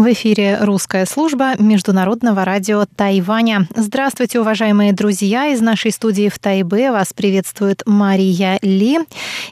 [0.00, 3.68] В эфире русская служба Международного радио Тайваня.
[3.76, 5.48] Здравствуйте, уважаемые друзья!
[5.48, 9.00] Из нашей студии в Тайбе вас приветствует Мария Ли.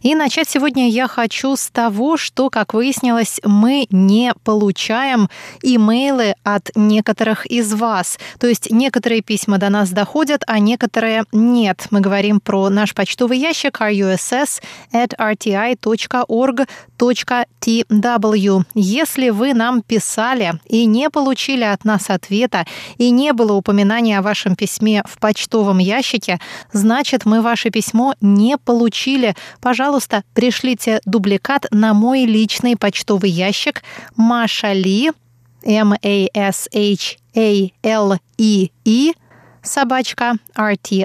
[0.00, 5.28] И начать сегодня я хочу с того, что, как выяснилось, мы не получаем
[5.62, 8.18] имейлы от некоторых из вас.
[8.40, 11.88] То есть некоторые письма до нас доходят, а некоторые нет.
[11.90, 14.62] Мы говорим про наш почтовый ящик russ
[14.94, 16.64] at rti.org.tw.
[18.74, 22.64] Если вы нам писали писали и не получили от нас ответа,
[22.96, 26.38] и не было упоминания о вашем письме в почтовом ящике,
[26.72, 29.34] значит, мы ваше письмо не получили.
[29.60, 33.82] Пожалуйста, пришлите дубликат на мой личный почтовый ящик
[34.16, 35.12] Маша Ли,
[35.64, 36.32] M-A-S-H-A-L-E-E,
[39.62, 40.98] собачка rti.org.tw.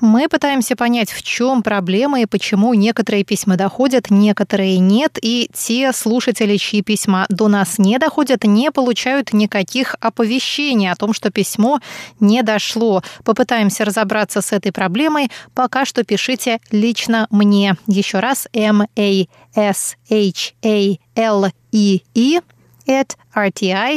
[0.00, 5.92] Мы пытаемся понять, в чем проблема и почему некоторые письма доходят, некоторые нет, и те
[5.92, 11.80] слушатели, чьи письма до нас не доходят, не получают никаких оповещений о том, что письмо
[12.20, 13.02] не дошло.
[13.24, 15.30] Попытаемся разобраться с этой проблемой.
[15.54, 17.76] Пока что пишите лично мне.
[17.86, 22.40] Еще раз M A S H A L E E
[22.86, 23.96] at rti.org.tw.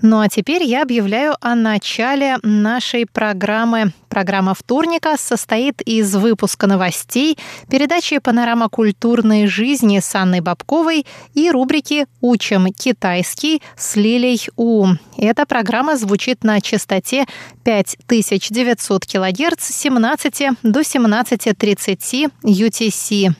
[0.00, 3.92] Ну а теперь я объявляю о начале нашей программы.
[4.08, 7.36] Программа вторника состоит из выпуска новостей,
[7.68, 11.04] передачи «Панорама культурной жизни» с Анной Бабковой
[11.34, 14.86] и рубрики «Учим китайский» с Лилей У.
[15.16, 17.26] Эта программа звучит на частоте
[17.64, 23.34] 5900 кГц с 17 до 17.30 UTC.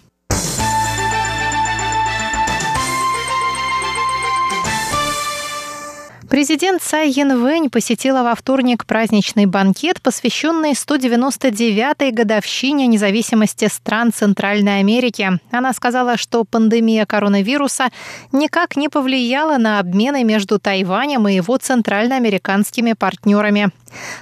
[6.29, 15.39] Президент Цай Янвэнь посетила во вторник праздничный банкет, посвященный 199-й годовщине независимости стран Центральной Америки.
[15.51, 17.89] Она сказала, что пандемия коронавируса
[18.31, 23.69] никак не повлияла на обмены между Тайванем и его центральноамериканскими партнерами.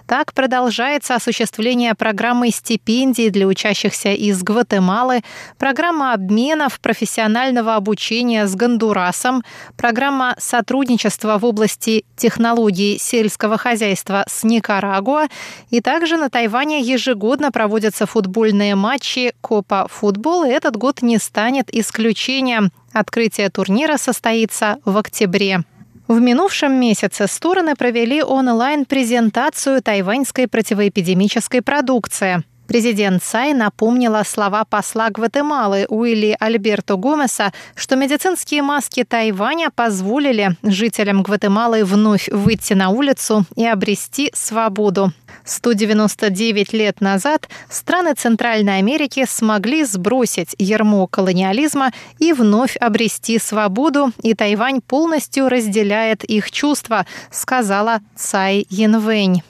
[0.08, 5.22] Так продолжается осуществление программы стипендий для учащихся из Гватемалы,
[5.58, 9.44] программа обменов профессионального обучения с Гондурасом,
[9.78, 15.28] программа сотрудничества в области технологий сельского хозяйства с Никарагуа.
[15.70, 21.74] И также на Тайване ежегодно проводятся футбольные матчи Копа Футбол, и этот год не станет
[21.74, 22.72] исключением.
[22.94, 25.64] Открытие турнира состоится в октябре.
[26.08, 32.44] В минувшем месяце стороны провели онлайн-презентацию тайваньской противоэпидемической продукции.
[32.68, 41.24] Президент Цай напомнила слова посла Гватемалы Уилли Альберто Гомеса, что медицинские маски Тайваня позволили жителям
[41.24, 45.12] Гватемалы вновь выйти на улицу и обрести свободу.
[45.46, 54.34] 199 лет назад страны Центральной Америки смогли сбросить ярмо колониализма и вновь обрести свободу, и
[54.34, 59.44] Тайвань полностью разделяет их чувства, сказала Цай Янвэнь.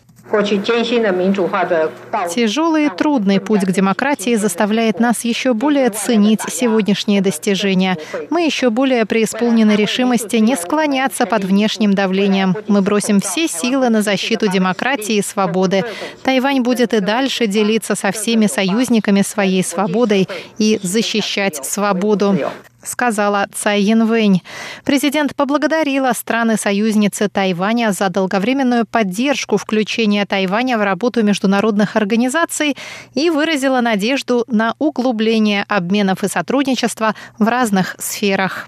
[2.33, 7.97] Тяжелый и трудный путь к демократии заставляет нас еще более ценить сегодняшние достижения.
[8.29, 12.55] Мы еще более преисполнены решимости не склоняться под внешним давлением.
[12.67, 15.83] Мы бросим все силы на защиту демократии и свободы.
[16.23, 22.37] Тайвань будет и дальше делиться со всеми союзниками своей свободой и защищать свободу
[22.83, 24.41] сказала Цай Янвэнь.
[24.83, 32.75] Президент поблагодарила страны-союзницы Тайваня за долговременную поддержку включения Тайваня в работу международных организаций
[33.13, 38.67] и выразила надежду на углубление обменов и сотрудничества в разных сферах.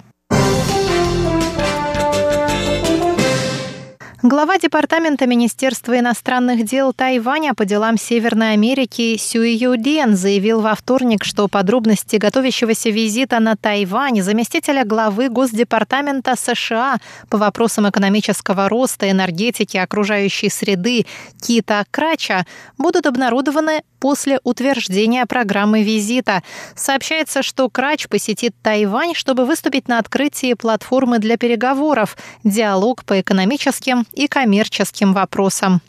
[4.27, 11.23] Глава Департамента Министерства иностранных дел Тайваня по делам Северной Америки Сюй Юден заявил во вторник,
[11.23, 16.97] что подробности готовящегося визита на Тайвань заместителя главы Госдепартамента США
[17.29, 21.05] по вопросам экономического роста, энергетики, окружающей среды
[21.39, 22.47] Кита Крача
[22.79, 26.43] будут обнародованы после утверждения программы визита.
[26.75, 34.05] Сообщается, что Крач посетит Тайвань, чтобы выступить на открытии платформы для переговоров «Диалог по экономическим
[34.15, 35.81] и коммерческим вопросам.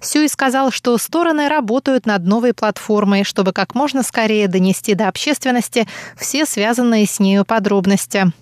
[0.00, 5.86] Сюй сказал, что стороны работают над новой платформой, чтобы как можно скорее донести до общественности
[6.16, 8.32] все связанные с нею подробности.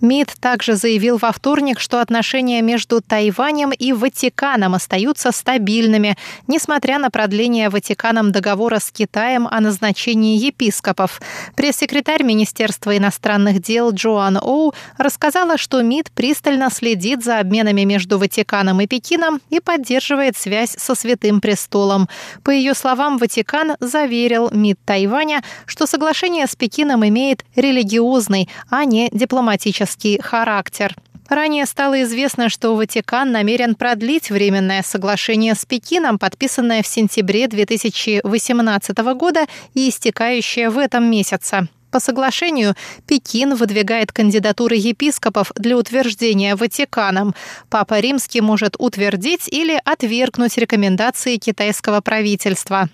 [0.00, 6.16] МИД также заявил во вторник, что отношения между Тайванем и Ватиканом остаются стабильными,
[6.46, 11.20] несмотря на продление Ватиканом договора с Китаем о назначении епископов.
[11.54, 18.80] Пресс-секретарь Министерства иностранных дел Джоан Оу рассказала, что МИД пристально следит за обменами между Ватиканом
[18.80, 22.08] и Пекином и поддерживает связь со Святым Престолом.
[22.42, 29.08] По ее словам, Ватикан заверил МИД Тайваня, что соглашение с Пекином имеет религиозный, а не
[29.12, 30.94] дипломатический дипломатический характер.
[31.28, 38.98] Ранее стало известно, что Ватикан намерен продлить временное соглашение с Пекином, подписанное в сентябре 2018
[39.14, 39.44] года
[39.74, 41.68] и истекающее в этом месяце.
[41.90, 42.74] По соглашению
[43.06, 47.34] Пекин выдвигает кандидатуры епископов для утверждения Ватиканом.
[47.68, 52.88] Папа Римский может утвердить или отвергнуть рекомендации китайского правительства.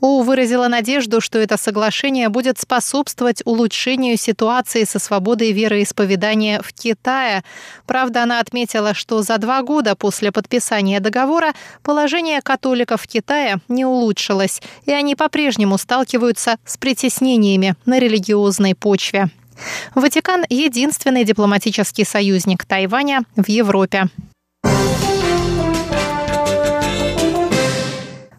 [0.00, 7.42] Оу выразила надежду, что это соглашение будет способствовать улучшению ситуации со свободой вероисповедания в Китае.
[7.86, 11.52] Правда, она отметила, что за два года после подписания договора
[11.82, 19.30] положение католиков в Китае не улучшилось, и они по-прежнему сталкиваются с притеснениями на религиозной почве.
[19.94, 24.08] Ватикан– единственный дипломатический союзник Тайваня в Европе.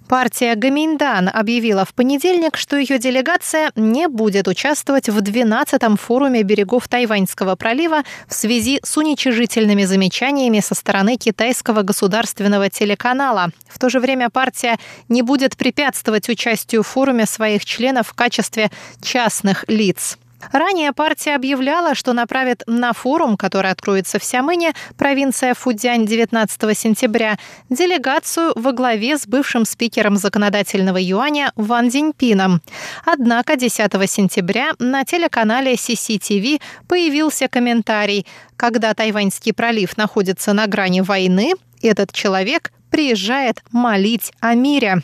[0.08, 6.88] Партия Гаминьдан объявила в понедельник, что ее делегация не будет участвовать в 12-м форуме берегов
[6.88, 13.50] Тайваньского пролива в связи с уничижительными замечаниями со стороны китайского государственного телеканала.
[13.68, 14.78] В то же время партия
[15.10, 18.70] не будет препятствовать участию в форуме своих членов в качестве
[19.02, 20.20] частных лиц.
[20.52, 27.38] Ранее партия объявляла, что направит на форум, который откроется в Сямыне, провинция Фудзянь 19 сентября,
[27.70, 32.62] делегацию во главе с бывшим спикером законодательного юаня Ван Зиньпином.
[33.06, 38.26] Однако 10 сентября на телеканале CCTV появился комментарий.
[38.58, 45.04] Когда Тайваньский пролив находится на грани войны, этот человек приезжает молить о мире.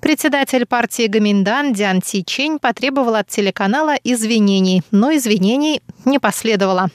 [0.00, 6.90] Председатель партии Гаминдан Диан Ти Чень потребовал от телеканала извинений, но извинений не последовало.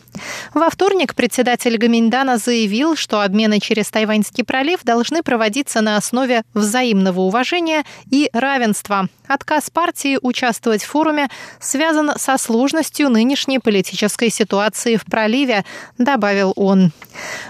[0.54, 7.22] Во вторник председатель Гаминдана заявил, что обмены через Тайваньский пролив должны проводиться на основе взаимного
[7.22, 9.08] уважения и равенства.
[9.28, 11.28] Отказ партии участвовать в форуме
[11.60, 15.66] связан со сложностью нынешней политической ситуации в проливе,
[15.98, 16.92] добавил он.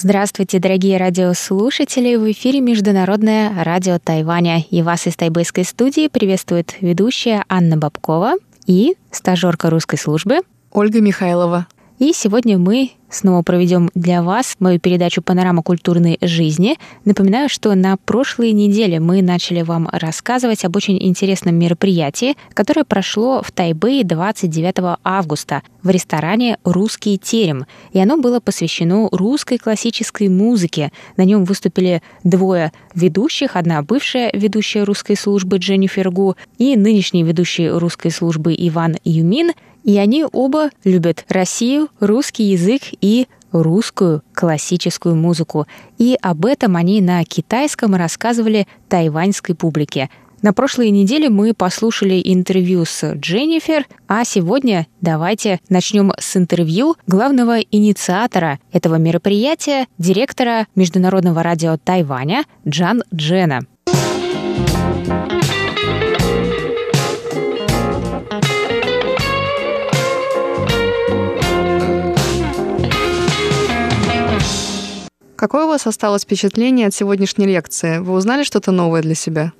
[0.00, 2.14] Здравствуйте, дорогие радиослушатели!
[2.14, 4.64] В эфире Международное радио Тайваня.
[4.70, 8.34] И вас из тайбэйской студии приветствует ведущая Анна Бабкова
[8.64, 11.66] и стажерка русской службы Ольга Михайлова.
[11.98, 16.76] И сегодня мы снова проведем для вас мою передачу «Панорама культурной жизни».
[17.04, 23.42] Напоминаю, что на прошлой неделе мы начали вам рассказывать об очень интересном мероприятии, которое прошло
[23.42, 27.66] в Тайбэе 29 августа в ресторане «Русский терем».
[27.92, 30.92] И оно было посвящено русской классической музыке.
[31.16, 37.68] На нем выступили двое ведущих, одна бывшая ведущая русской службы Дженнифер Гу и нынешний ведущий
[37.68, 39.50] русской службы Иван Юмин–
[39.88, 45.66] и они оба любят Россию, русский язык и русскую классическую музыку.
[45.96, 50.10] И об этом они на китайском рассказывали тайваньской публике.
[50.42, 57.58] На прошлой неделе мы послушали интервью с Дженнифер, а сегодня давайте начнем с интервью главного
[57.58, 63.62] инициатора этого мероприятия, директора Международного радио Тайваня Джан Джена.
[75.38, 77.98] Какое у вас осталось впечатление от сегодняшней лекции?
[77.98, 79.52] Вы узнали что-то новое для себя?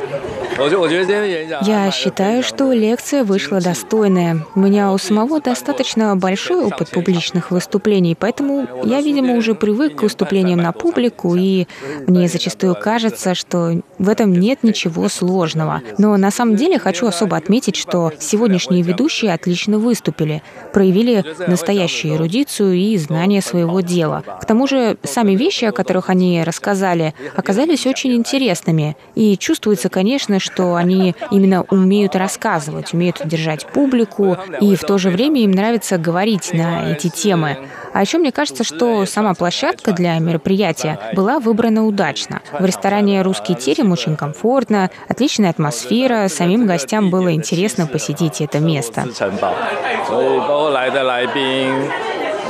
[0.58, 4.46] Я считаю, что лекция вышла достойная.
[4.54, 10.02] У меня у самого достаточно большой опыт публичных выступлений, поэтому я, видимо, уже привык к
[10.02, 11.66] выступлениям на публику, и
[12.06, 15.82] мне зачастую кажется, что в этом нет ничего сложного.
[15.98, 22.74] Но на самом деле хочу особо отметить, что сегодняшние ведущие отлично выступили, проявили настоящую эрудицию
[22.74, 24.22] и знание своего дела.
[24.40, 28.96] К тому же сами вещи, о которых они рассказали, оказались очень интересными.
[29.14, 35.09] И чувствуется, конечно, что они именно умеют рассказывать, умеют держать публику, и в то же
[35.09, 37.57] время им нравится говорить на эти темы.
[37.93, 42.41] А еще мне кажется, что сама площадка для мероприятия была выбрана удачно.
[42.57, 49.05] В ресторане «Русский терем» очень комфортно, отличная атмосфера, самим гостям было интересно посетить это место.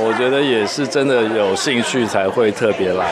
[0.03, 3.12] 我觉得也是真的有兴趣才会特别来。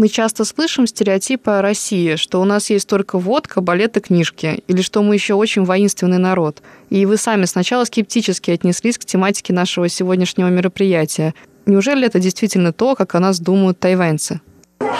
[0.00, 4.62] мы часто слышим стереотипы о России, что у нас есть только водка, балет и книжки,
[4.66, 6.62] или что мы еще очень воинственный народ.
[6.88, 11.34] И вы сами сначала скептически отнеслись к тематике нашего сегодняшнего мероприятия.
[11.66, 14.40] Неужели это действительно то, как о нас думают тайваньцы?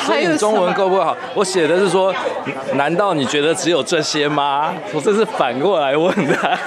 [0.05, 1.17] 所以中文够不好？
[1.35, 2.15] 我写的是说，
[2.75, 4.75] 难道你觉得只有这些吗？
[4.93, 6.59] 我这是反过来问的。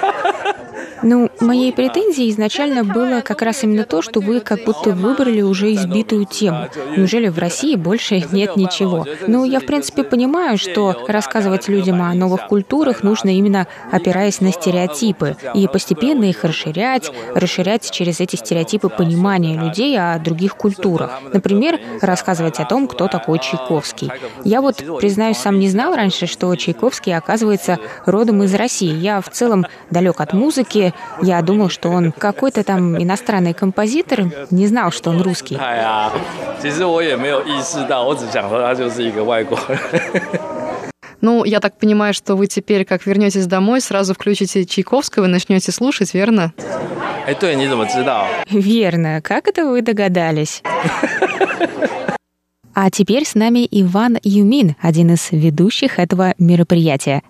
[1.01, 5.73] Ну, моей претензией изначально было как раз именно то, что вы как будто выбрали уже
[5.73, 6.67] избитую тему.
[6.97, 9.05] Неужели в России больше нет ничего?
[9.27, 14.51] Ну, я, в принципе, понимаю, что рассказывать людям о новых культурах нужно именно опираясь на
[14.51, 21.19] стереотипы и постепенно их расширять, расширять через эти стереотипы понимание людей о других культурах.
[21.33, 24.11] Например, рассказывать о том, кто такой Чайковский.
[24.43, 28.93] Я вот, признаюсь, сам не знал раньше, что Чайковский, оказывается, родом из России.
[28.93, 34.67] Я в целом далек от музыки, я думал, что он какой-то там иностранный композитор, не
[34.67, 35.57] знал, что он русский.
[41.21, 45.71] Ну, я так понимаю, что вы теперь, как вернетесь домой, сразу включите Чайковского и начнете
[45.71, 46.53] слушать, верно?
[48.49, 49.21] Верно.
[49.21, 50.63] Как это вы догадались?
[52.73, 57.21] А теперь с нами Иван Юмин, один из ведущих этого мероприятия.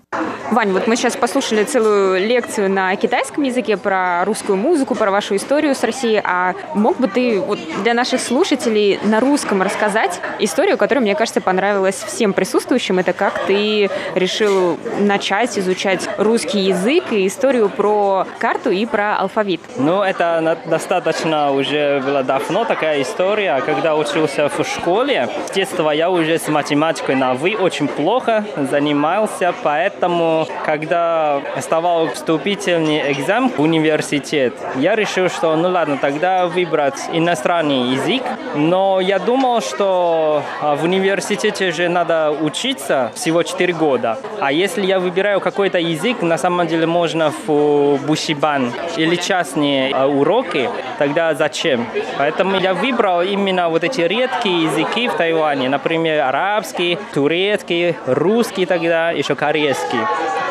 [0.50, 5.36] Вань, вот мы сейчас послушали целую лекцию на китайском языке про русскую музыку, про вашу
[5.36, 6.20] историю с Россией.
[6.24, 11.40] А мог бы ты вот для наших слушателей на русском рассказать историю, которая, мне кажется,
[11.40, 12.98] понравилась всем присутствующим?
[12.98, 19.60] Это как ты решил начать изучать русский язык и историю про карту и про алфавит?
[19.76, 23.62] Ну, это достаточно уже было давно такая история.
[23.64, 29.54] Когда учился в школе, с детства я уже с математикой на «вы» очень плохо занимался,
[29.62, 37.92] поэтому когда оставал вступительный экзамен в университет, я решил, что ну ладно, тогда выбрать иностранный
[37.92, 38.22] язык.
[38.54, 44.18] Но я думал, что а, в университете же надо учиться всего 4 года.
[44.40, 50.06] А если я выбираю какой-то язык, на самом деле можно в бусибан или частные а,
[50.06, 50.68] уроки,
[50.98, 51.86] тогда зачем?
[52.18, 59.10] Поэтому я выбрал именно вот эти редкие языки в Тайване, например, арабский, турецкий, русский тогда,
[59.10, 60.00] еще корейский.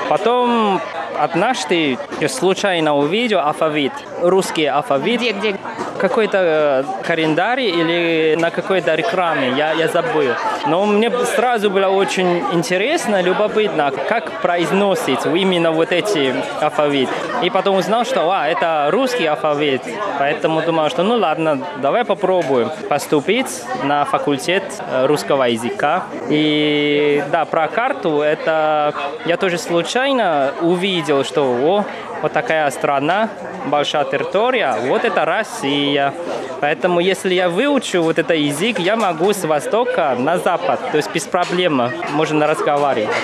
[0.10, 0.82] Потом
[1.20, 5.20] однажды случайно увидел алфавит, русский алфавит.
[5.20, 5.56] Где, где?
[6.00, 10.32] Какой-то э, календарь или на какой-то рекламе, я, я забыл.
[10.66, 17.10] Но мне сразу было очень интересно, любопытно, как произносить именно вот эти алфавит.
[17.44, 19.82] И потом узнал, что а, это русский алфавит.
[20.18, 26.04] Поэтому думал, что ну ладно, давай попробуем поступить на факультет э, русского языка.
[26.30, 28.94] И да, про карту это
[29.26, 31.86] я тоже случайно увидел, что о,
[32.24, 33.30] вот такая страна,
[33.68, 36.12] большая территория, вот это Россия.
[36.60, 41.14] Поэтому если я выучу вот этот язык, я могу с востока на запад, то есть
[41.14, 43.16] без проблем можно разговаривать.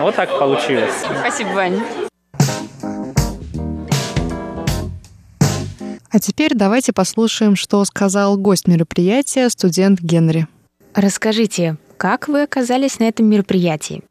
[0.00, 0.94] Вот так получилось.
[1.20, 1.80] Спасибо, Ваня.
[6.10, 10.48] А теперь давайте послушаем, что сказал гость мероприятия, студент Генри.
[10.94, 14.02] Расскажите, как вы оказались на этом мероприятии?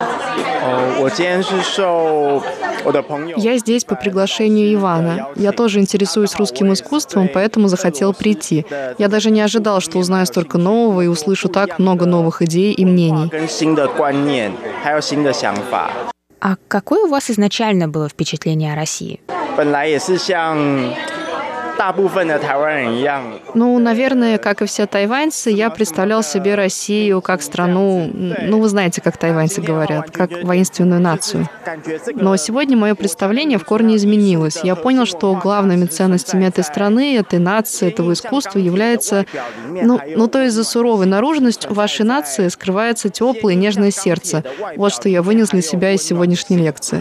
[3.38, 5.28] Я здесь по приглашению Ивана.
[5.36, 8.66] Я тоже интересуюсь русским искусством, поэтому захотел прийти.
[8.98, 12.86] Я даже не ожидал, что узнаю столько нового и услышу так много новых идей и
[12.86, 13.32] мнений.
[16.40, 19.22] А какое у вас изначально было впечатление о России?
[21.79, 23.23] 大部分的台湾人一样。
[23.55, 29.17] Ну, наверное, как и все тайваньцы, я представлял себе Россию как страну, ну, вы знаете, как
[29.17, 31.49] тайваньцы говорят, как воинственную нацию.
[32.15, 34.61] Но сегодня мое представление в корне изменилось.
[34.65, 39.25] Я понял, что главными ценностями этой страны, этой нации, этого искусства является,
[39.69, 44.43] ну, ну то есть за суровой наружностью вашей нации скрывается теплое и нежное сердце.
[44.77, 46.99] Вот что я вынес для себя из сегодняшней лекции.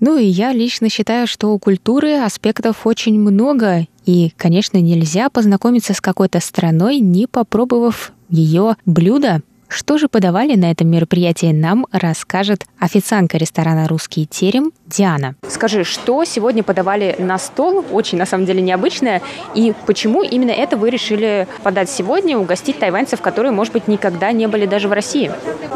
[0.00, 5.94] Ну и я лично считаю, что у культуры аспектов очень много, и, конечно, нельзя познакомиться
[5.94, 9.42] с какой-то страной, не попробовав ее блюдо.
[9.74, 15.34] Что же подавали на этом мероприятии, нам расскажет официантка ресторана «Русский терем» Диана.
[15.48, 17.84] Скажи, что сегодня подавали на стол?
[17.90, 19.20] Очень, на самом деле, необычное.
[19.56, 24.46] И почему именно это вы решили подать сегодня, угостить тайваньцев, которые, может быть, никогда не
[24.46, 25.32] были даже в России?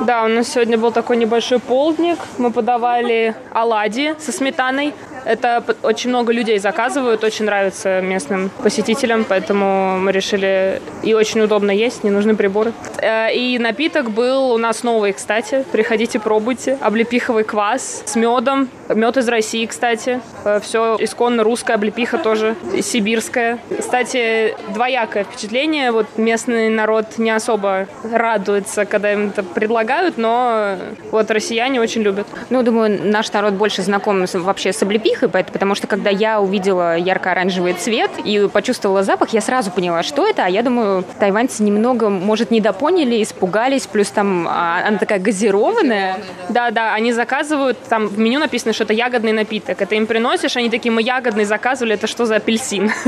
[0.07, 2.19] Да, у нас сегодня был такой небольшой полдник.
[2.39, 4.95] Мы подавали оладьи со сметаной.
[5.29, 10.81] Это очень много людей заказывают, очень нравится местным посетителям, поэтому мы решили...
[11.03, 12.73] И очень удобно есть, не нужны приборы.
[12.97, 15.67] Э, и напиток был у нас новый, кстати.
[15.71, 16.79] Приходите, пробуйте.
[16.81, 18.71] Облепиховый квас с медом.
[18.89, 20.21] Мед из России, кстати.
[20.45, 23.59] Э, Все исконно русская облепиха тоже, сибирская.
[23.79, 25.93] Кстати, двоякое впечатление.
[25.93, 30.77] Вот местный народ не особо радуется, когда им это предлагают, но
[31.11, 32.27] вот россияне очень любят.
[32.49, 36.97] Ну, думаю, наш народ больше знаком вообще с облепихой, облепихой, потому что когда я увидела
[36.97, 40.45] ярко-оранжевый цвет и почувствовала запах, я сразу поняла, что это.
[40.45, 46.19] А я думаю, тайваньцы немного, может, недопоняли, испугались, плюс там а, она такая газированная.
[46.49, 49.81] Да-да, они заказывают, там в меню написано, что это ягодный напиток.
[49.83, 52.91] Это им приносишь, они такие, мы ягодный заказывали, это что за апельсин?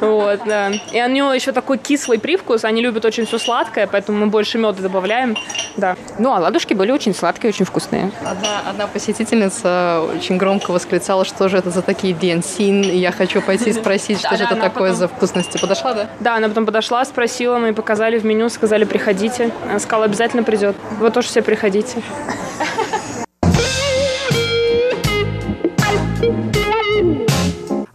[0.00, 0.70] Вот, да.
[0.92, 4.56] И у него еще такой кислый привкус, они любят очень все сладкое, поэтому мы больше
[4.56, 5.36] меда добавляем,
[5.76, 5.94] да.
[6.18, 8.10] Ну, а ладушки были очень сладкие, очень вкусные.
[8.24, 13.42] Одна, одна посетительница очень громко восклицала, что же это за такие денсин, и я хочу
[13.42, 15.58] пойти спросить, что же это такое за вкусности.
[15.60, 16.10] Подошла, да?
[16.20, 19.50] Да, она потом подошла, спросила, мы показали в меню, сказали, приходите.
[19.64, 20.76] Она сказала, обязательно придет.
[20.98, 22.02] Вы тоже все приходите.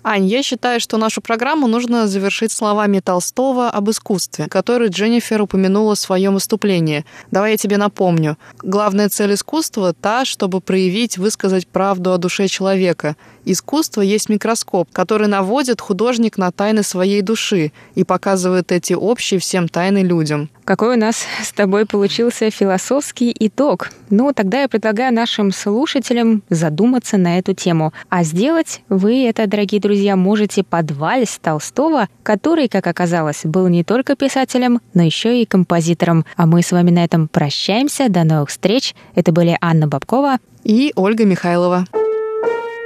[0.08, 5.96] Ань, я считаю, что нашу программу нужно завершить словами Толстого об искусстве, который Дженнифер упомянула
[5.96, 7.06] в своем выступлении.
[7.32, 8.38] Давай я тебе напомню.
[8.62, 15.28] Главная цель искусства– та, чтобы проявить, высказать правду о душе человека– Искусство есть микроскоп, который
[15.28, 20.50] наводит художник на тайны своей души и показывает эти общие всем тайны людям.
[20.64, 23.92] Какой у нас с тобой получился философский итог.
[24.10, 27.94] Ну, тогда я предлагаю нашим слушателям задуматься на эту тему.
[28.10, 33.84] А сделать вы это, дорогие друзья, можете под вальс Толстого, который, как оказалось, был не
[33.84, 36.26] только писателем, но еще и композитором.
[36.36, 38.10] А мы с вами на этом прощаемся.
[38.10, 38.96] До новых встреч.
[39.14, 41.86] Это были Анна Бабкова и Ольга Михайлова.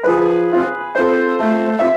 [0.10, 1.89] Música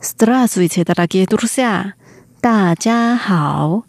[0.00, 1.92] Здравствуйте, дорогие друзья!
[2.40, 3.84] 大家好!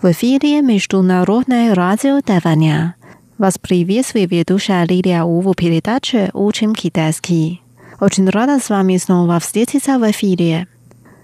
[0.00, 2.96] В эфире Международное радио Тайваня.
[3.36, 7.60] Вас приветствует ведущая Лилия У в передаче «Учим китайский».
[8.00, 10.66] Очень рада с вами снова встретиться в эфире.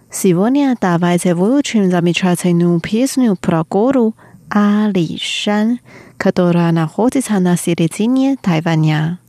[0.10, 4.16] Сегодня давайте выучим замечательную песню про гору
[4.50, 5.80] Алишан,
[6.18, 9.20] которая находится на середине Тайваня.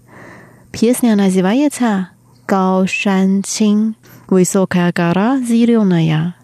[0.71, 2.11] Песня называется
[2.47, 3.97] «Гаошан Чин»
[4.29, 6.37] высокая гора зеленая.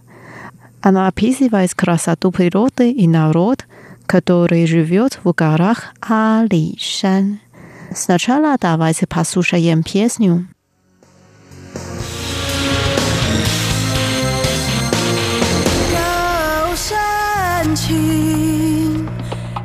[0.82, 3.66] Она описывает красоту природы и народ,
[4.06, 7.38] который живет в горах Алишан.
[7.94, 10.48] Сначала давайте послушаем песню.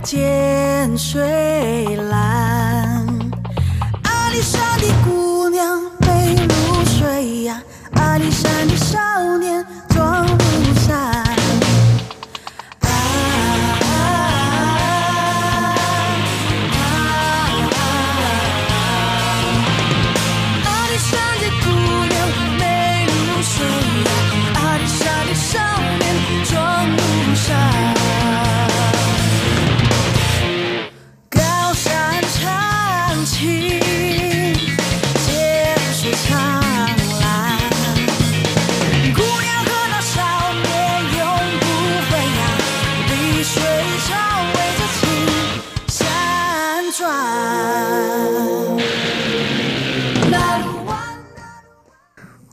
[0.02, 1.22] 见水
[2.10, 3.06] 蓝，
[4.04, 7.62] 阿里山的姑娘美如水呀。
[7.94, 8.98] 阿里山的少
[9.38, 9.39] 年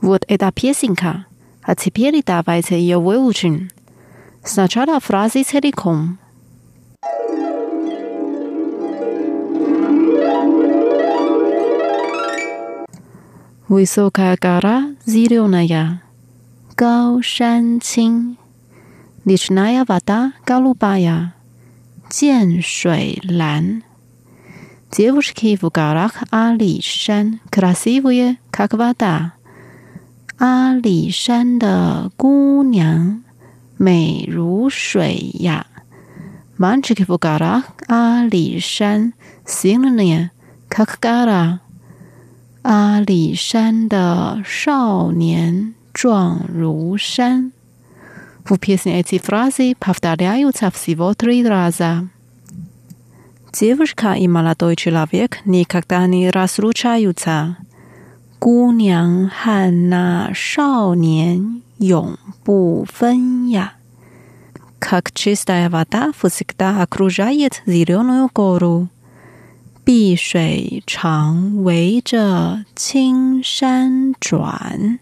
[0.07, 1.25] Вот эта песенка.
[1.63, 3.69] А теперь давайте ее выучим.
[4.41, 6.17] Сначала фразы целиком.
[13.67, 16.01] Высокая гора зеленая,
[16.77, 18.37] Гау Шан Чин,
[19.25, 21.35] речная вода голубая,
[22.09, 23.83] Ден Шуй Лан.
[24.89, 29.33] Девушки в горах Али Шан красивые, как вода.
[30.38, 33.22] Алишан 的姑娘
[33.76, 35.66] 美如水呀。
[36.58, 40.30] Мальчики в горах Алишан сильные,
[40.68, 41.60] как гора.
[42.62, 47.52] 阿里山的少年壮如山。
[48.44, 52.08] В песне эти фразы повторяются всего три раза.
[53.52, 57.56] Девушка и молодой человек никогда не разлучаются.
[58.46, 63.74] 姑娘和那少年永不分呀。
[64.78, 68.88] Как чистая вода всегда окружает зеленую гору.
[69.84, 75.00] 碧水常围着青山转。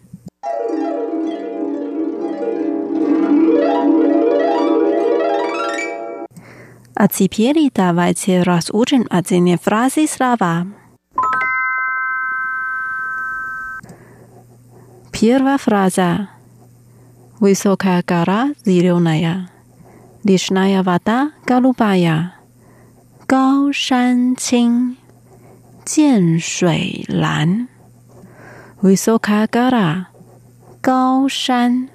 [6.95, 10.67] А теперь давайте разучим отдельные фразы слова.
[15.18, 16.28] Первая фраза.
[17.40, 19.50] Высокая гора зеленая.
[20.26, 22.36] Речная вода голубая.
[23.26, 24.98] Гау шан чин.
[25.86, 27.70] Кен шуй лан.
[28.82, 30.10] Высокая гора.
[30.84, 31.90] Гау шан.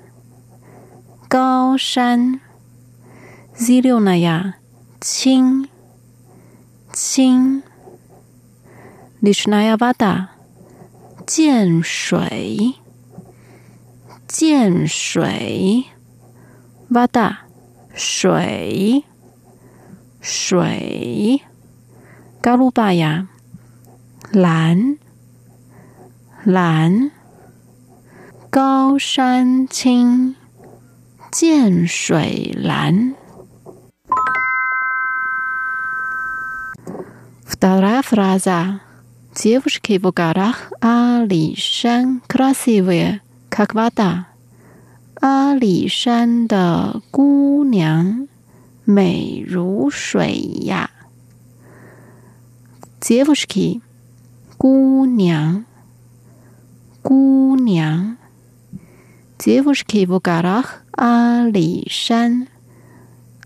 [1.29, 2.41] Гау шан.
[3.55, 4.57] Зеленая.
[5.03, 5.69] Чин.
[6.95, 7.63] Чин.
[9.21, 10.31] Речная вода.
[11.31, 12.80] 见水。
[14.30, 15.86] 涧水。
[16.90, 17.38] Вода，
[17.94, 19.04] 水。
[20.28, 21.44] 水，
[22.42, 23.28] 高卢巴呀，
[24.32, 24.98] 蓝，
[26.44, 27.12] 蓝，
[28.50, 30.36] 高山青，
[31.32, 33.14] 涧水蓝。
[37.46, 38.80] Вторая фраза.
[39.36, 44.28] Девушки в горах Алишан красивые, как вода.
[45.22, 48.28] Алишан 的姑娘
[48.84, 50.92] 美如水呀，
[53.00, 53.82] девушки，
[54.58, 55.66] 姑娘，
[57.02, 58.18] 姑娘，
[59.40, 62.48] девушки в горах 阿里山，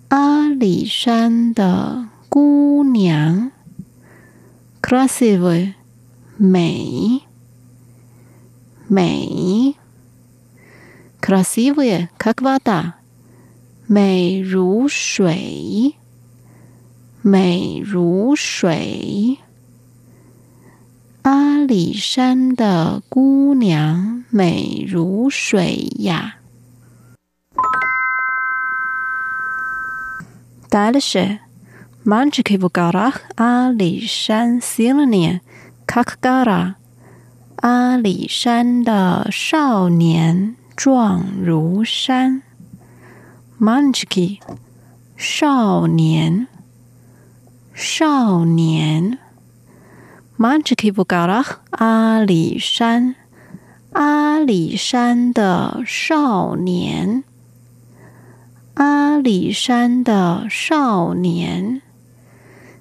[0.09, 3.51] 阿里山的姑娘，
[4.81, 5.75] красивые，
[6.37, 7.21] 美，
[8.87, 9.75] 美
[11.23, 12.95] ，красивые как вода。
[13.87, 15.95] 美如水，
[17.21, 19.39] 美如水。
[21.23, 26.35] 阿里山的姑娘美如水呀。
[30.69, 31.39] Дальше,
[32.05, 35.41] мальчики в горах Алишан сильнее,
[35.87, 36.75] как гора。
[37.57, 42.42] 阿里山的少年 壮如山。
[43.60, 44.40] Munchki，
[45.16, 46.48] 少年，
[47.72, 49.18] 少年。
[50.36, 53.14] Munchki b u g a r a 阿里山，
[53.92, 57.22] 阿里山的少年，
[58.74, 61.80] 阿里山的少年。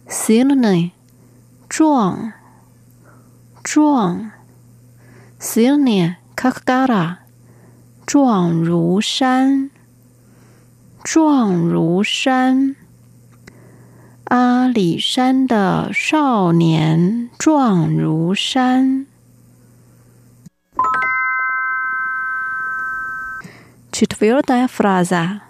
[0.10, 0.92] Silny，
[1.70, 2.34] 壮，
[3.64, 4.32] 壮。
[5.40, 7.23] Silny，Kakgara。
[8.07, 9.71] 壮如山。
[11.05, 12.77] 壮如山，
[14.25, 19.07] 阿里山的少年壮如山。
[23.91, 25.41] Четвертая фраза.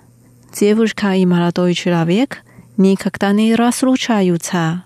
[0.52, 2.44] Девушка и молодой человек
[2.76, 4.82] никогда не разлучаются.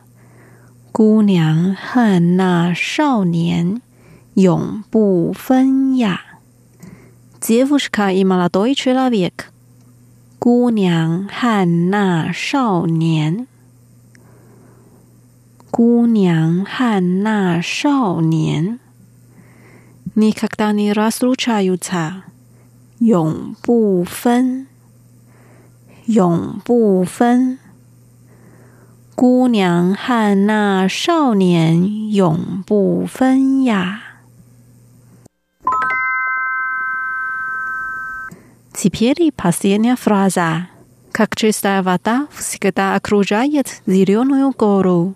[0.90, 3.82] 姑娘和那少年
[4.34, 6.25] 永不分呀。
[7.46, 9.52] Девушка и молодой человек
[10.38, 13.46] 姑娘和那少年，
[15.70, 18.78] 姑娘和那少年，
[20.14, 22.24] 你看到你拉苏查有差，
[22.98, 24.66] 永不分，
[26.06, 27.58] 永不分。
[29.14, 34.05] 姑娘和那少年永不分呀。
[38.76, 40.68] Теперь и последняя фраза.
[41.12, 45.14] Как чистая вода всегда окружает зеленую гору.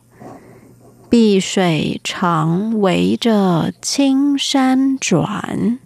[1.09, 5.79] 碧水常围着青山转。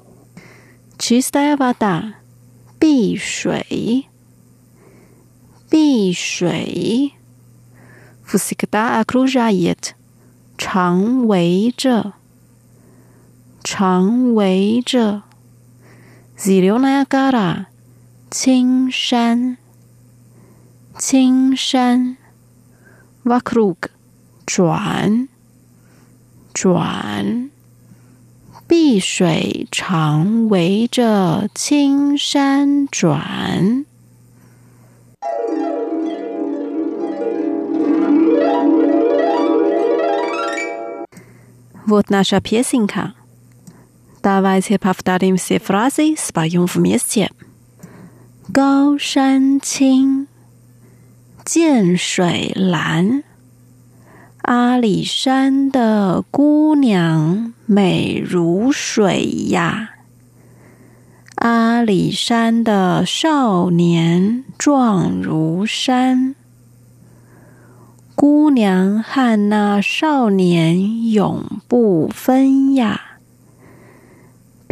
[0.99, 2.15] Чистая вода，
[2.79, 4.07] 碧水，
[5.69, 7.13] 碧水。
[8.27, 9.95] Всегда окружает，
[10.57, 12.15] 常围着，
[13.63, 15.23] 常围着。
[16.39, 17.67] Zieloная gora，
[18.31, 19.59] 青山，
[20.99, 22.17] 青山。
[23.25, 23.91] Vokruг，
[24.47, 25.29] 转，
[26.55, 27.51] 转。
[28.67, 33.85] 碧水常围着青山转。
[41.85, 43.15] Вот наша песенка.
[44.25, 47.31] Давайте повторим все фразы, споем вместе.
[48.53, 50.27] 高山青，
[51.45, 53.23] 涧水蓝。
[54.43, 59.91] 阿里山的姑娘美如水呀，
[61.37, 66.35] 阿里山的少年壮如山。
[68.17, 73.04] 姑娘和那少年永不分呀，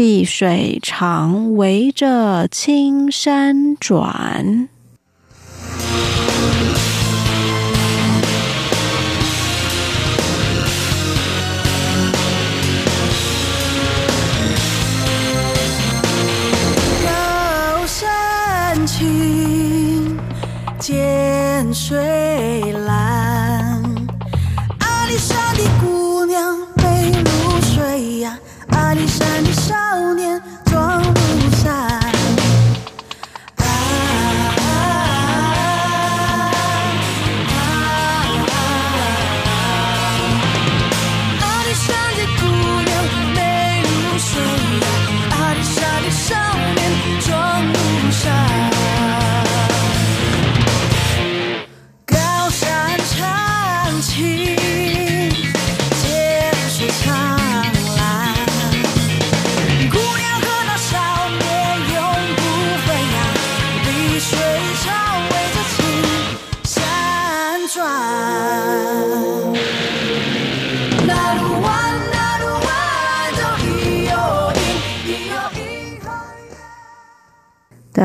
[0.05, 4.67] 碧水长围着青山转。
[17.05, 20.19] 高山青
[20.79, 22.22] 涧水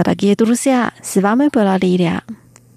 [0.05, 2.23] Дорогие друзья, с вами была Лилия.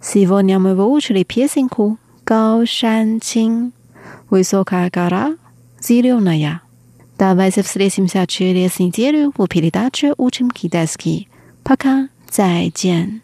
[0.01, 3.73] Сегодня мы выучили песенку «Гао Шан Чин»
[4.31, 5.35] Высокая гора,
[5.79, 6.61] зеленая.
[7.19, 11.29] Давайте встретимся через неделю в передаче «Учим китайский».
[11.63, 13.21] Пока, 再见。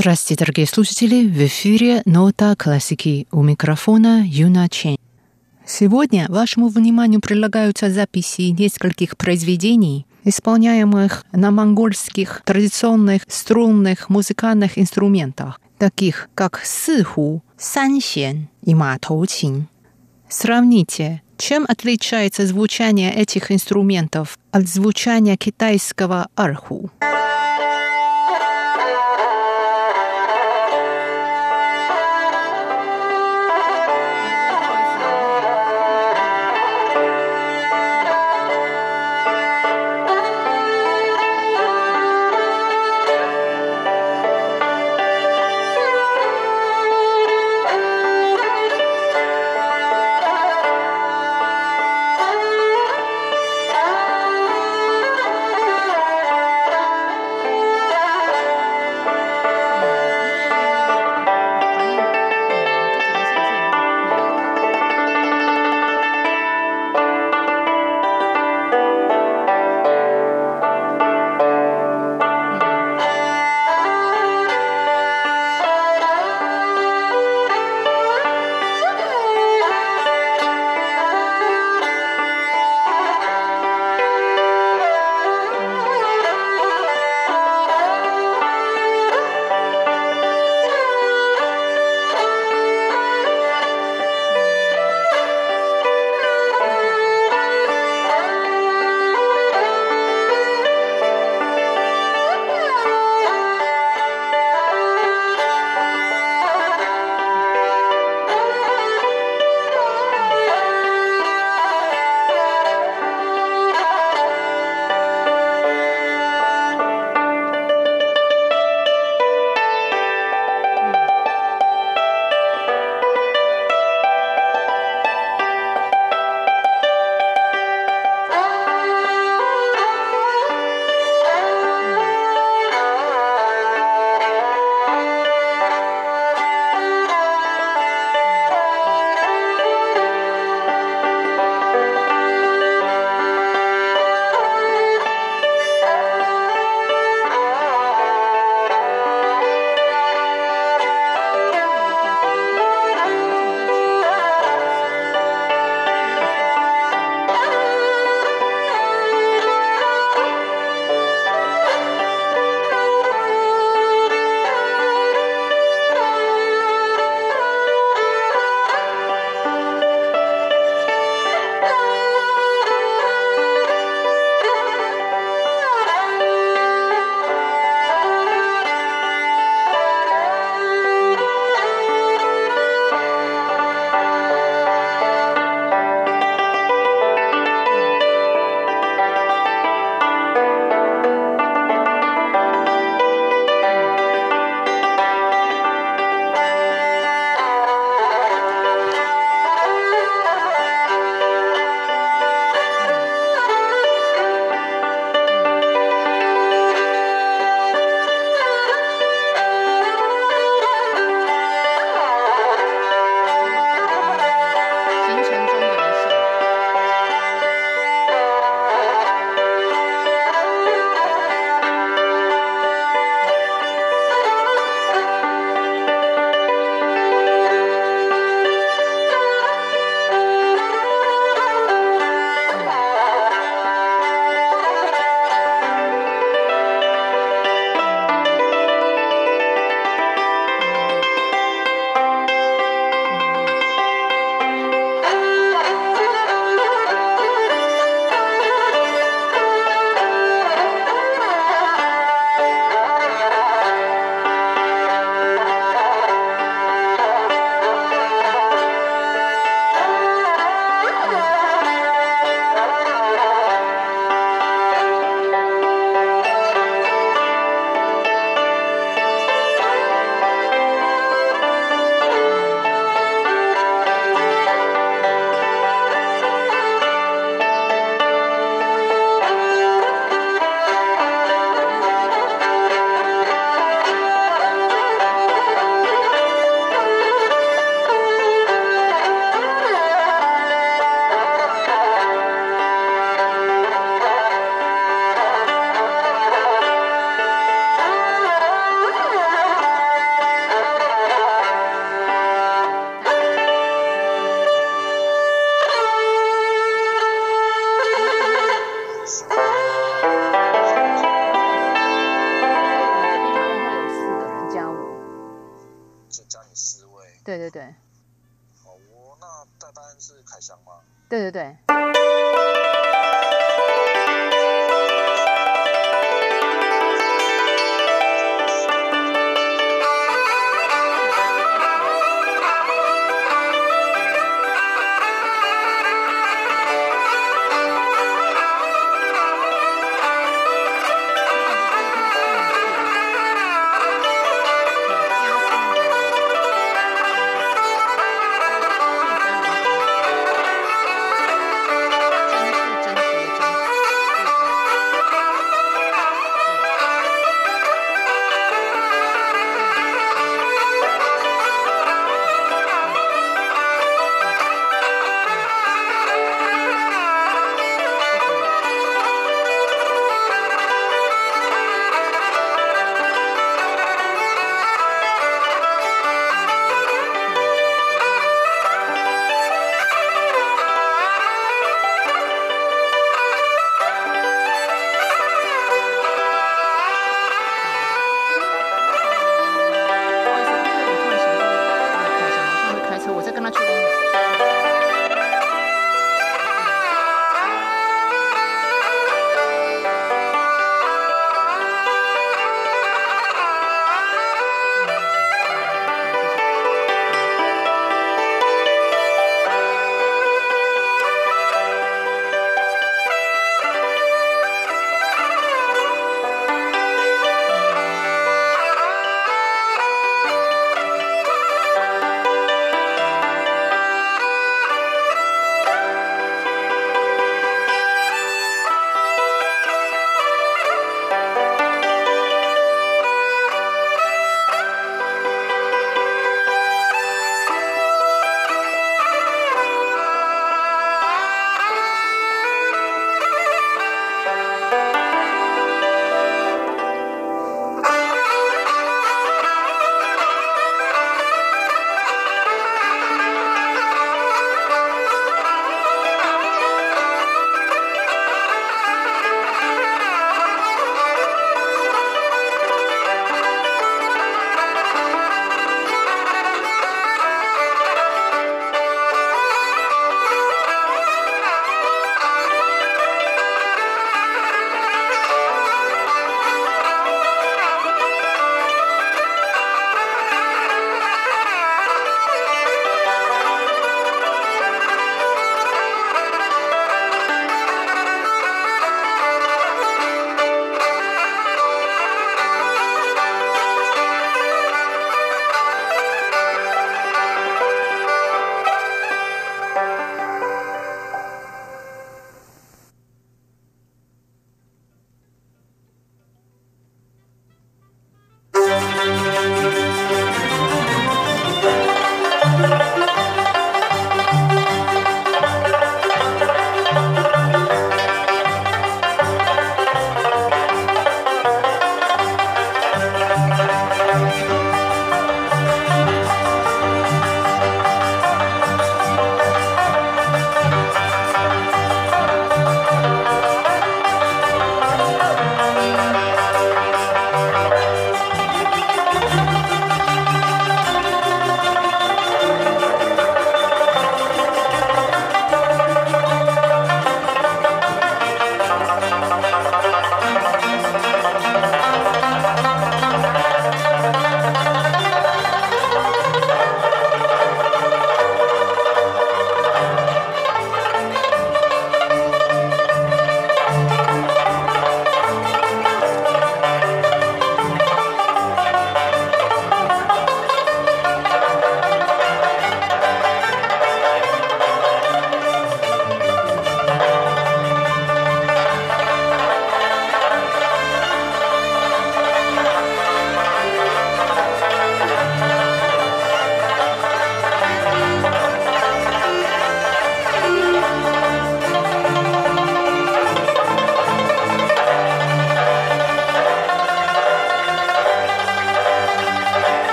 [0.00, 1.26] Здравствуйте, дорогие слушатели!
[1.26, 4.96] В эфире «Нота классики» у микрофона Юна Чен.
[5.66, 16.28] Сегодня вашему вниманию предлагаются записи нескольких произведений, исполняемых на монгольских традиционных струнных музыкальных инструментах, таких
[16.36, 19.66] как сыху, сансен и матоучин.
[20.28, 26.88] Сравните, чем отличается звучание этих инструментов от звучания китайского арху.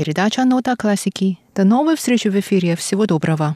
[0.00, 1.38] Передача «Нота классики».
[1.54, 2.74] До новой встречи в эфире.
[2.74, 3.54] Всего доброго.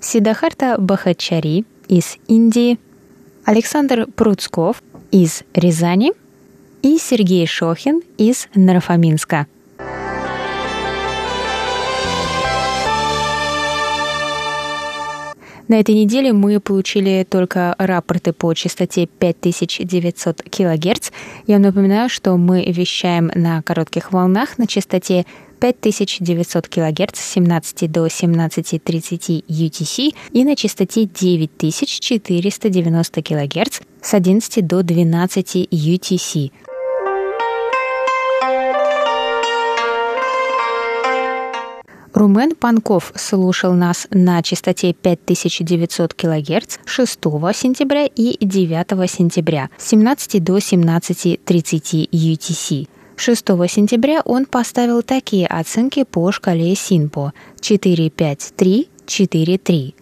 [0.00, 2.78] Сидахарта Бахачари из Индии,
[3.44, 6.12] Александр Пруцков из Рязани
[6.82, 9.46] и Сергей Шохин из Нарафаминска–
[15.68, 21.10] На этой неделе мы получили только рапорты по частоте 5900 кГц.
[21.46, 25.26] Я напоминаю, что мы вещаем на коротких волнах на частоте
[25.60, 34.82] 5900 кГц с 17 до 17.30 UTC и на частоте 9490 кГц с 11 до
[34.82, 36.50] 12 UTC.
[42.14, 47.18] Румен Панков слушал нас на частоте 5900 кГц 6
[47.54, 52.88] сентября и 9 сентября с 17 до 17.30 UTC.
[53.20, 59.94] 6 сентября он поставил такие оценки по шкале Синпо 4, 5, 3, 4, 3,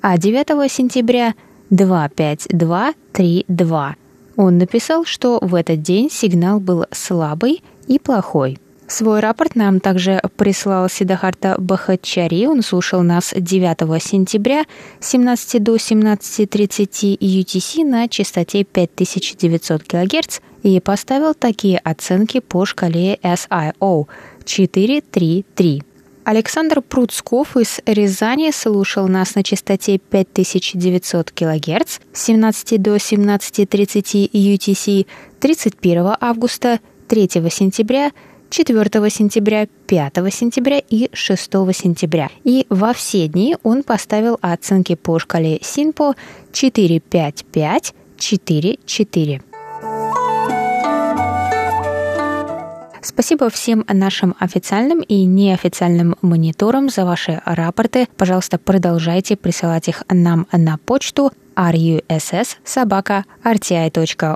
[0.00, 1.34] а 9 сентября
[1.70, 3.96] 2, 5, 2, 3, 2.
[4.36, 8.58] Он написал, что в этот день сигнал был слабый и плохой.
[8.88, 12.46] Свой рапорт нам также прислал Сидахарта Бахачари.
[12.46, 14.64] Он слушал нас 9 сентября
[15.00, 23.16] с 17 до 17.30 UTC на частоте 5900 кГц и поставил такие оценки по шкале
[23.16, 24.06] SIO
[24.44, 25.82] 433.
[26.24, 35.06] Александр Пруцков из Рязани слушал нас на частоте 5900 кГц с 17 до 17.30 UTC
[35.40, 38.12] 31 августа, 3 сентября–
[38.52, 42.30] 4 сентября, 5 сентября и 6 сентября.
[42.44, 46.14] И во все дни он поставил оценки по шкале СИНПО
[46.52, 47.44] 4, 5,
[53.02, 58.06] Спасибо всем нашим официальным и неофициальным мониторам за ваши рапорты.
[58.16, 64.32] Пожалуйста, продолжайте присылать их нам на почту russ собака rti.org.tw.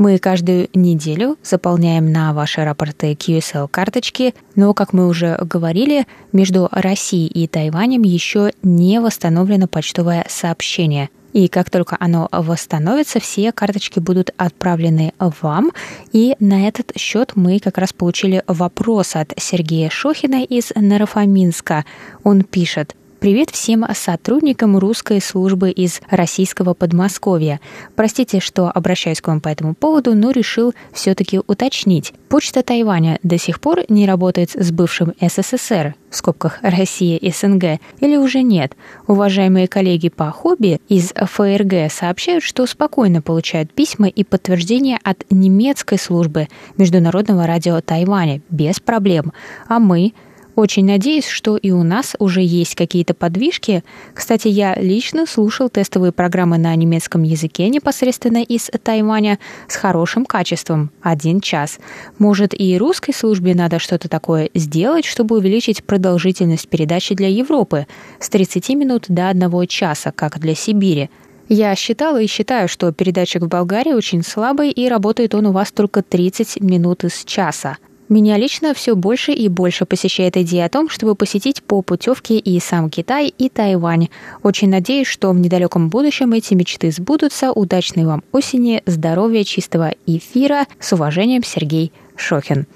[0.00, 7.26] Мы каждую неделю заполняем на ваши рапорты QSL-карточки, но, как мы уже говорили, между Россией
[7.26, 11.10] и Тайванем еще не восстановлено почтовое сообщение.
[11.34, 15.70] И как только оно восстановится, все карточки будут отправлены вам.
[16.12, 21.84] И на этот счет мы как раз получили вопрос от Сергея Шохина из Нарафаминска.
[22.24, 27.60] Он пишет, Привет всем сотрудникам русской службы из российского Подмосковья.
[27.94, 32.14] Простите, что обращаюсь к вам по этому поводу, но решил все-таки уточнить.
[32.30, 38.16] Почта Тайваня до сих пор не работает с бывшим СССР, в скобках Россия СНГ, или
[38.16, 38.74] уже нет?
[39.06, 45.98] Уважаемые коллеги по хобби из ФРГ сообщают, что спокойно получают письма и подтверждения от немецкой
[45.98, 46.48] службы
[46.78, 49.34] Международного радио Тайваня без проблем.
[49.68, 50.14] А мы
[50.56, 53.84] очень надеюсь, что и у нас уже есть какие-то подвижки.
[54.14, 59.38] Кстати, я лично слушал тестовые программы на немецком языке непосредственно из Тайваня
[59.68, 61.78] с хорошим качеством, один час.
[62.18, 67.86] Может, и русской службе надо что-то такое сделать, чтобы увеличить продолжительность передачи для Европы
[68.18, 71.10] с 30 минут до 1 часа, как для Сибири.
[71.52, 75.72] Я считала и считаю, что передатчик в Болгарии очень слабый, и работает он у вас
[75.72, 77.76] только 30 минут из часа.
[78.10, 82.58] Меня лично все больше и больше посещает идея о том, чтобы посетить по путевке и
[82.58, 84.08] сам Китай, и Тайвань.
[84.42, 87.52] Очень надеюсь, что в недалеком будущем эти мечты сбудутся.
[87.52, 90.66] Удачной вам осени, здоровья, чистого эфира.
[90.80, 92.66] С уважением, Сергей Шохин.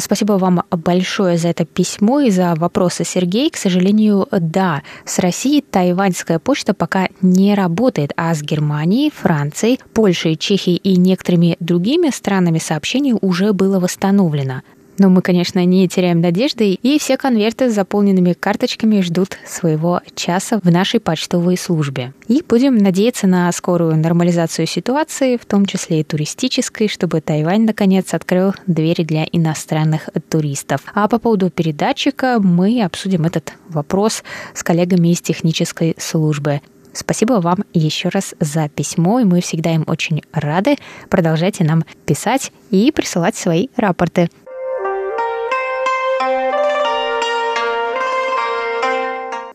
[0.00, 3.50] Спасибо вам большое за это письмо и за вопросы, Сергей.
[3.50, 10.36] К сожалению, да, с Россией тайваньская почта пока не работает, а с Германией, Францией, Польшей,
[10.36, 14.62] Чехией и некоторыми другими странами сообщение уже было восстановлено.
[14.98, 20.60] Но мы, конечно, не теряем надежды, и все конверты с заполненными карточками ждут своего часа
[20.62, 22.12] в нашей почтовой службе.
[22.26, 28.12] И будем надеяться на скорую нормализацию ситуации, в том числе и туристической, чтобы Тайвань, наконец,
[28.12, 30.82] открыл двери для иностранных туристов.
[30.94, 36.60] А по поводу передатчика мы обсудим этот вопрос с коллегами из технической службы.
[36.92, 40.76] Спасибо вам еще раз за письмо, и мы всегда им очень рады.
[41.08, 44.28] Продолжайте нам писать и присылать свои рапорты.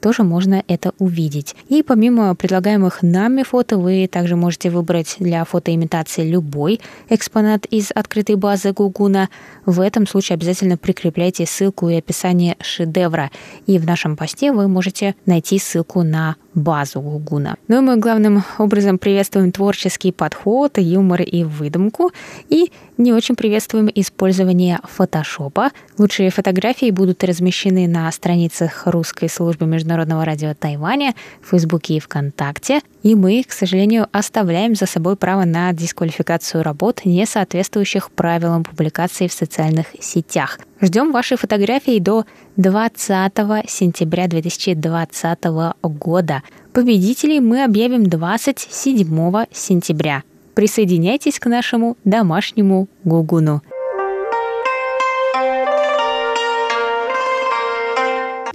[0.00, 1.54] тоже можно это увидеть.
[1.68, 8.34] И помимо предлагаемых нами фото, вы также можете выбрать для фотоимитации любой экспонат из открытой
[8.34, 9.28] базы Гугуна.
[9.64, 12.15] В этом случае обязательно прикрепляйте ссылку и описание
[12.60, 13.30] шедевра.
[13.66, 17.56] И в нашем посте вы можете найти ссылку на базу Гугуна.
[17.68, 22.12] Ну и мы главным образом приветствуем творческий подход, юмор и выдумку,
[22.48, 25.70] и не очень приветствуем использование фотошопа.
[25.98, 32.80] Лучшие фотографии будут размещены на страницах русской службы международного радио Тайваня, в Фейсбуке и ВКонтакте,
[33.06, 39.28] и мы, к сожалению, оставляем за собой право на дисквалификацию работ, не соответствующих правилам публикации
[39.28, 40.58] в социальных сетях.
[40.80, 42.24] Ждем ваши фотографии до
[42.56, 43.32] 20
[43.68, 45.44] сентября 2020
[45.82, 46.42] года.
[46.72, 50.24] Победителей мы объявим 27 сентября.
[50.54, 53.62] Присоединяйтесь к нашему домашнему гугуну.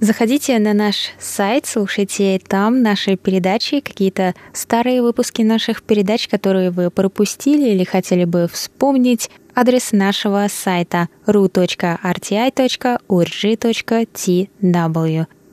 [0.03, 6.89] Заходите на наш сайт, слушайте там наши передачи, какие-то старые выпуски наших передач, которые вы
[6.89, 9.29] пропустили или хотели бы вспомнить.
[9.53, 11.97] Адрес нашего сайта ru.rti.org.tw.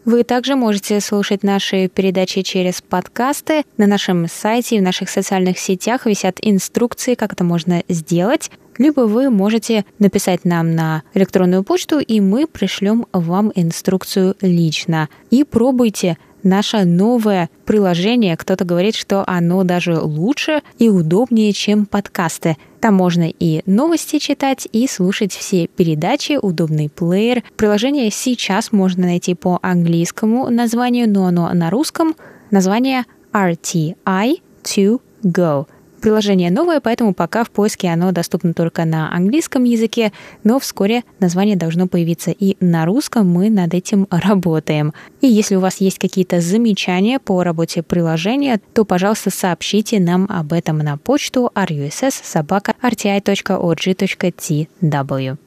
[0.07, 3.65] Вы также можете слушать наши передачи через подкасты.
[3.77, 8.51] На нашем сайте и в наших социальных сетях висят инструкции, как это можно сделать.
[8.79, 15.09] Либо вы можете написать нам на электронную почту, и мы пришлем вам инструкцию лично.
[15.31, 18.37] И пробуйте наше новое приложение.
[18.37, 22.57] Кто-то говорит, что оно даже лучше и удобнее, чем подкасты.
[22.81, 27.43] Там можно и новости читать, и слушать все передачи, удобный плеер.
[27.57, 32.15] Приложение сейчас можно найти по английскому названию, но оно на русском.
[32.51, 35.67] Название RTI2Go.
[36.01, 40.13] Приложение новое, поэтому пока в поиске оно доступно только на английском языке,
[40.45, 44.95] но вскоре название должно появиться и на русском, мы над этим работаем.
[45.21, 50.53] И если у вас есть какие-то замечания по работе приложения, то, пожалуйста, сообщите нам об
[50.53, 52.39] этом на почту russ.rti.org.tw.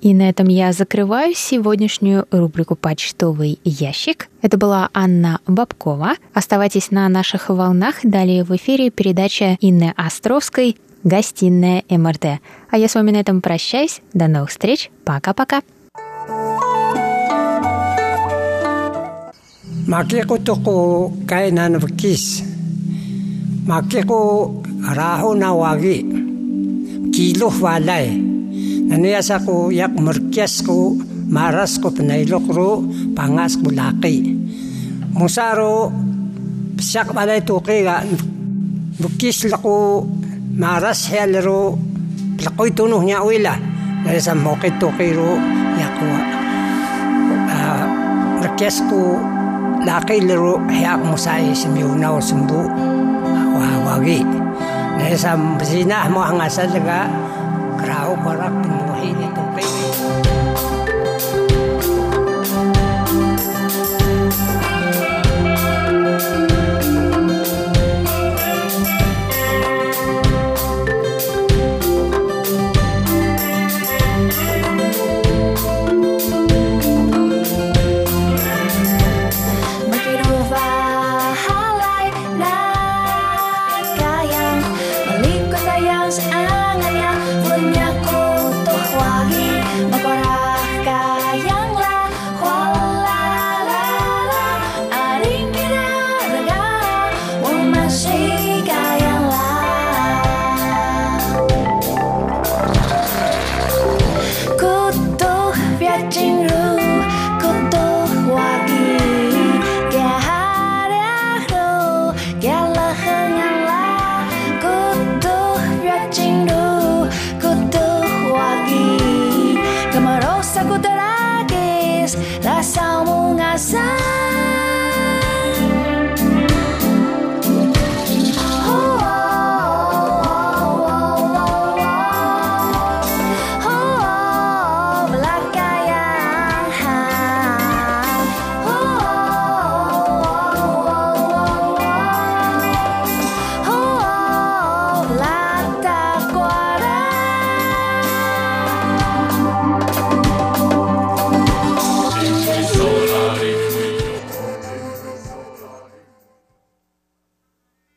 [0.01, 4.27] И на этом я закрываю сегодняшнюю рубрику «Почтовый ящик».
[4.41, 6.15] Это была Анна Бабкова.
[6.33, 7.95] Оставайтесь на наших волнах.
[8.03, 9.93] Далее в эфире передача Инны
[10.41, 12.41] Островской «Гостиная МРТ».
[12.71, 14.01] А я с вами на этом прощаюсь.
[14.11, 14.89] До новых встреч.
[15.05, 15.61] Пока-пока.
[21.77, 22.41] Vkis.
[23.67, 26.09] Makiku rauna wagi.
[27.13, 28.09] Kiluh walai.
[28.89, 30.97] Naniasa ko yak merkias ko
[31.29, 32.81] maras ko panailok ro
[33.13, 34.33] pangas ko laki.
[35.13, 35.93] Musaro
[36.81, 38.01] siyak balay tuki ga
[39.01, 40.05] bukis laku
[40.53, 41.73] maras helero
[42.45, 43.57] laku itu nuhnya uila
[44.05, 45.41] dari sama kita kiro
[45.77, 46.21] ya kuwa
[47.49, 47.83] ah,
[48.45, 48.85] rekes
[49.81, 52.61] laki lero hiak musai semiunau sembu.
[53.51, 54.21] Wawagi
[54.97, 57.09] dari sama sina mau ngasal juga
[57.81, 59.40] kerau korak penuhi itu.